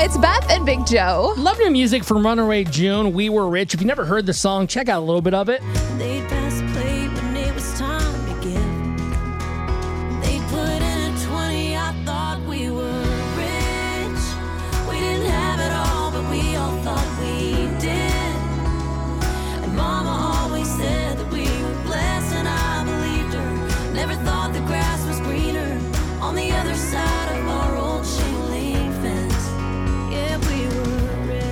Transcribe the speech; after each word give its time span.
It's 0.00 0.16
Beth 0.16 0.48
and 0.48 0.64
Big 0.64 0.86
Joe. 0.86 1.34
Love 1.36 1.58
new 1.58 1.72
music 1.72 2.04
from 2.04 2.24
Runaway 2.24 2.62
June. 2.62 3.12
We 3.12 3.28
were 3.30 3.48
rich. 3.48 3.74
If 3.74 3.80
you 3.80 3.86
never 3.88 4.04
heard 4.04 4.26
the 4.26 4.32
song, 4.32 4.68
check 4.68 4.88
out 4.88 5.00
a 5.00 5.04
little 5.04 5.20
bit 5.20 5.34
of 5.34 5.48
it. 5.48 5.60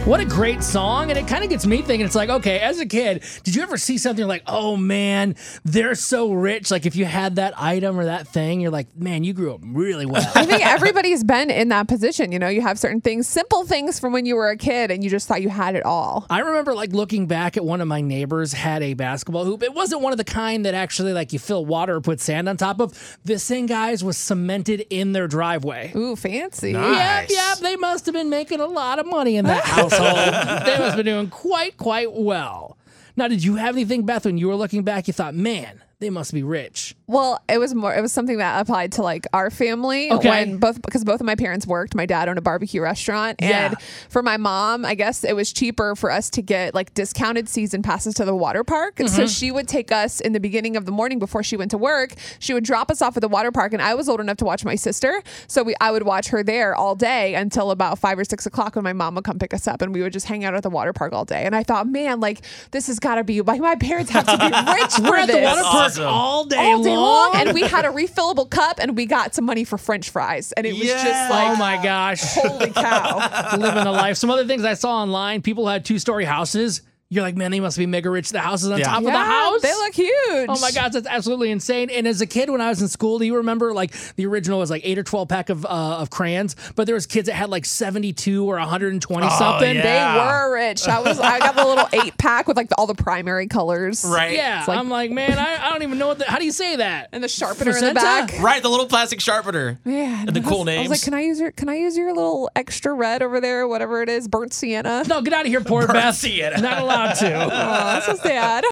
What 0.06 0.20
a 0.20 0.24
great 0.24 0.62
song. 0.62 1.10
And 1.10 1.18
it 1.18 1.26
kind 1.26 1.42
of 1.42 1.50
gets 1.50 1.66
me 1.66 1.82
thinking, 1.82 2.06
it's 2.06 2.14
like, 2.14 2.28
okay, 2.30 2.60
as 2.60 2.78
a 2.78 2.86
kid, 2.86 3.24
did 3.42 3.56
you 3.56 3.62
ever 3.62 3.76
see 3.76 3.98
something 3.98 4.24
like, 4.24 4.44
oh 4.46 4.76
man, 4.76 5.34
they're 5.64 5.96
so 5.96 6.32
rich? 6.32 6.70
Like 6.70 6.86
if 6.86 6.94
you 6.94 7.04
had 7.04 7.36
that 7.36 7.60
item 7.60 7.98
or 7.98 8.04
that 8.04 8.28
thing, 8.28 8.60
you're 8.60 8.70
like, 8.70 8.86
man, 8.96 9.24
you 9.24 9.32
grew 9.32 9.52
up 9.52 9.62
really 9.64 10.06
well. 10.06 10.22
I 10.36 10.46
think 10.46 10.64
everybody's 10.64 11.24
been 11.24 11.50
in 11.50 11.70
that 11.70 11.88
position. 11.88 12.30
You 12.30 12.38
know, 12.38 12.46
you 12.46 12.60
have 12.60 12.78
certain 12.78 13.00
things, 13.00 13.26
simple 13.26 13.64
things 13.64 13.98
from 13.98 14.12
when 14.12 14.26
you 14.26 14.36
were 14.36 14.48
a 14.48 14.56
kid, 14.56 14.92
and 14.92 15.02
you 15.02 15.10
just 15.10 15.26
thought 15.26 15.42
you 15.42 15.48
had 15.48 15.74
it 15.74 15.84
all. 15.84 16.24
I 16.30 16.38
remember 16.38 16.72
like 16.72 16.92
looking 16.92 17.26
back 17.26 17.56
at 17.56 17.64
one 17.64 17.80
of 17.80 17.88
my 17.88 18.00
neighbors 18.00 18.52
had 18.52 18.84
a 18.84 18.94
basketball 18.94 19.44
hoop. 19.44 19.64
It 19.64 19.74
wasn't 19.74 20.02
one 20.02 20.12
of 20.12 20.18
the 20.18 20.24
kind 20.24 20.64
that 20.66 20.74
actually 20.74 21.14
like 21.14 21.32
you 21.32 21.40
fill 21.40 21.66
water 21.66 21.96
or 21.96 22.00
put 22.00 22.20
sand 22.20 22.48
on 22.48 22.56
top 22.56 22.80
of. 22.80 23.18
This 23.24 23.48
thing, 23.48 23.66
guys, 23.66 24.04
was 24.04 24.16
cemented 24.16 24.86
in 24.88 25.10
their 25.14 25.26
driveway. 25.26 25.90
Ooh, 25.96 26.14
fancy. 26.14 26.70
Yep, 26.70 26.80
Nice. 26.80 27.32
yep. 27.32 27.58
They 27.58 27.74
must 27.74 28.06
have 28.06 28.12
been 28.14 28.30
making 28.30 28.60
a 28.60 28.66
lot 28.66 29.00
of 29.00 29.06
money 29.06 29.34
in 29.36 29.46
that 29.46 29.64
household. 29.98 30.66
they 30.66 30.78
must 30.78 30.82
have 30.82 30.96
been 30.96 31.06
doing 31.06 31.30
quite, 31.30 31.76
quite 31.76 32.12
well. 32.12 32.76
Now, 33.16 33.28
did 33.28 33.42
you 33.42 33.56
have 33.56 33.74
anything, 33.74 34.04
Beth, 34.04 34.26
when 34.26 34.36
you 34.38 34.48
were 34.48 34.56
looking 34.56 34.82
back, 34.82 35.06
you 35.06 35.12
thought, 35.12 35.34
man, 35.34 35.82
they 35.98 36.10
must 36.10 36.34
be 36.34 36.42
rich? 36.42 36.94
Well, 37.06 37.42
it 37.48 37.58
was 37.58 37.74
more. 37.74 37.94
It 37.94 38.02
was 38.02 38.12
something 38.12 38.36
that 38.36 38.60
applied 38.60 38.92
to 38.92 39.02
like 39.02 39.26
our 39.32 39.50
family 39.50 40.10
Okay. 40.12 40.28
when 40.28 40.56
both 40.58 40.82
because 40.82 41.04
both 41.04 41.20
of 41.20 41.26
my 41.26 41.36
parents 41.36 41.66
worked. 41.66 41.94
My 41.94 42.04
dad 42.04 42.28
owned 42.28 42.36
a 42.36 42.42
barbecue 42.42 42.82
restaurant, 42.82 43.40
and 43.40 43.80
for 44.10 44.22
my 44.22 44.36
mom, 44.36 44.84
I 44.84 44.94
guess 44.94 45.24
it 45.24 45.34
was 45.34 45.52
cheaper 45.52 45.96
for 45.96 46.10
us 46.10 46.28
to 46.30 46.42
get 46.42 46.74
like 46.74 46.92
discounted 46.92 47.48
season 47.48 47.82
passes 47.82 48.12
to 48.14 48.24
the 48.26 48.34
water 48.36 48.62
park. 48.62 48.96
Mm-hmm. 48.96 49.06
So 49.08 49.26
she 49.26 49.50
would 49.50 49.68
take 49.68 49.90
us 49.90 50.20
in 50.20 50.32
the 50.34 50.40
beginning 50.40 50.76
of 50.76 50.84
the 50.84 50.92
morning 50.92 51.18
before 51.18 51.42
she 51.42 51.56
went 51.56 51.70
to 51.70 51.78
work. 51.78 52.12
She 52.40 52.52
would 52.52 52.64
drop 52.64 52.90
us 52.90 53.00
off 53.00 53.16
at 53.16 53.22
the 53.22 53.28
water 53.28 53.50
park, 53.50 53.72
and 53.72 53.80
I 53.80 53.94
was 53.94 54.08
old 54.08 54.20
enough 54.20 54.36
to 54.38 54.44
watch 54.44 54.64
my 54.66 54.74
sister, 54.74 55.22
so 55.46 55.62
we 55.62 55.74
I 55.80 55.90
would 55.92 56.02
watch 56.02 56.28
her 56.28 56.42
there 56.42 56.74
all 56.74 56.94
day 56.94 57.34
until 57.36 57.70
about 57.70 57.98
five 57.98 58.18
or 58.18 58.24
six 58.24 58.44
o'clock 58.44 58.74
when 58.76 58.84
my 58.84 58.92
mom 58.92 59.14
would 59.14 59.24
come 59.24 59.38
pick 59.38 59.54
us 59.54 59.66
up, 59.66 59.80
and 59.80 59.94
we 59.94 60.02
would 60.02 60.12
just 60.12 60.26
hang 60.26 60.44
out 60.44 60.54
at 60.54 60.62
the 60.62 60.70
water 60.70 60.92
park 60.92 61.14
all 61.14 61.24
day. 61.24 61.44
And 61.44 61.56
I 61.56 61.62
thought, 61.62 61.86
man, 61.86 62.20
like 62.20 62.42
this 62.72 62.88
has 62.88 62.98
got 62.98 63.14
to 63.14 63.24
be 63.24 63.40
like 63.40 63.60
my 63.62 63.76
parents 63.76 64.10
have 64.10 64.26
to 64.26 64.36
be 64.36 64.44
rich 64.82 64.92
for 64.94 65.02
We're 65.10 65.16
at 65.18 65.26
the 65.28 65.32
this 65.34 65.85
water 65.86 66.02
park 66.02 66.12
Awesome. 66.12 66.14
all 66.14 66.44
day, 66.44 66.56
all 66.72 66.82
day 66.82 66.96
long. 66.96 67.32
long. 67.32 67.46
and 67.46 67.54
we 67.54 67.62
had 67.62 67.84
a 67.84 67.88
refillable 67.88 68.48
cup 68.48 68.78
and 68.80 68.96
we 68.96 69.06
got 69.06 69.34
some 69.34 69.44
money 69.44 69.64
for 69.64 69.78
french 69.78 70.10
fries 70.10 70.52
and 70.52 70.66
it 70.66 70.72
was 70.74 70.84
Yeah. 70.86 71.04
just 71.04 71.30
like 71.30 71.50
oh 71.50 71.56
my 71.56 71.82
gosh. 71.82 72.20
holy 72.34 72.70
cow 72.70 73.56
Living 73.58 73.84
the 73.84 73.92
life. 73.92 74.16
Some 74.16 74.30
other 74.30 74.46
things 74.46 74.64
I 74.64 74.74
saw 74.74 75.02
online 75.02 75.42
people 75.42 75.66
had 75.68 75.84
two 75.84 75.98
story 75.98 76.24
houses. 76.24 76.82
You're 77.08 77.22
like, 77.22 77.36
man, 77.36 77.52
they 77.52 77.60
must 77.60 77.78
be 77.78 77.86
mega 77.86 78.10
rich. 78.10 78.30
The 78.30 78.40
houses 78.40 78.68
on 78.68 78.78
Yeah. 78.80 78.86
top 78.86 78.98
of 78.98 79.04
the 79.04 79.10
house. 79.12 79.62
they 79.62 79.72
look 79.72 79.94
huge 79.94 80.46
Oh 80.48 80.58
my 80.60 80.72
gosh, 80.72 80.90
that's 80.92 81.06
absolutely 81.06 81.52
insane. 81.52 81.88
And 81.88 82.04
as 82.06 82.20
a 82.20 82.26
kid, 82.26 82.50
when 82.50 82.60
I 82.60 82.68
was 82.68 82.82
in 82.82 82.88
school, 82.88 83.20
do 83.20 83.24
you 83.24 83.36
remember 83.36 83.72
like 83.72 83.92
the 84.16 84.26
original 84.26 84.58
was 84.58 84.70
like 84.70 84.82
eight 84.84 84.98
or 84.98 85.04
twelve 85.04 85.28
pack 85.28 85.48
of 85.48 85.64
uh, 85.64 85.68
of 85.68 86.10
crayons, 86.10 86.56
but 86.74 86.86
there 86.86 86.96
was 86.96 87.06
kids 87.06 87.26
that 87.26 87.34
had 87.34 87.48
like 87.48 87.64
seventy 87.64 88.12
two 88.12 88.44
or 88.50 88.56
one 88.58 88.66
hundred 88.68 88.92
and 88.92 89.00
twenty 89.00 89.28
Oh, 89.30 89.38
something. 89.38 89.76
yeah. 89.76 90.14
they 90.14 90.20
were 90.20 90.52
rich 90.54 90.88
i 90.88 90.98
was 91.00 91.20
i 91.20 91.38
got 91.38 91.54
the 91.54 91.64
little 91.64 91.88
eight 91.92 92.16
pack 92.18 92.48
with 92.48 92.56
like 92.56 92.68
the, 92.70 92.74
all 92.76 92.86
the 92.88 92.94
primary 92.94 93.46
colors 93.46 94.04
Right. 94.04 94.34
Yeah, 94.34 94.64
like- 94.66 94.76
I'm 94.78 94.88
like, 94.90 95.10
man, 95.12 95.38
I, 95.38 95.64
I 95.64 95.70
don't 95.70 95.82
even 95.84 95.98
know 95.98 96.08
what. 96.08 96.18
The, 96.18 96.24
how 96.24 96.38
do 96.38 96.44
you 96.44 96.52
say 96.52 96.76
that? 96.76 97.10
and 97.12 97.22
the 97.22 97.28
sharpener 97.28 97.76
in 97.76 97.84
the 97.84 97.94
back 97.94 98.36
Right, 98.40 98.62
the 98.62 98.68
little 98.68 98.86
plastic 98.86 99.20
sharpener. 99.20 99.78
yeah 99.84 100.22
And 100.26 100.34
the 100.34 100.40
I 100.40 100.42
was- 100.42 100.48
cool 100.52 100.62
i 100.62 100.64
names. 100.64 100.88
was 100.88 100.98
like 101.00 101.04
can 101.04 101.14
i 101.14 101.20
use 101.22 101.38
your 101.38 101.52
can 101.52 101.68
i 101.68 101.76
use 101.76 101.96
your 101.96 102.12
little 102.12 102.50
extra 102.56 102.92
red 102.92 103.22
over 103.22 103.40
there 103.40 103.68
whatever 103.68 104.02
it 104.02 104.08
is 104.08 104.26
burnt 104.26 104.52
sienna 104.52 105.04
No, 105.06 105.20
get 105.22 105.32
out 105.34 105.42
of 105.42 105.46
here, 105.46 105.60
poor 105.60 105.82
Burnt 105.82 105.92
Beth. 105.92 106.16
sienna. 106.16 106.60
Not 106.60 106.78
allowed 106.82 106.95
to. 107.14 107.44
oh 107.44 107.48
that's 107.48 108.06
so 108.06 108.14
sad 108.16 108.64